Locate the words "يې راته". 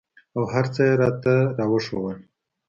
0.89-1.35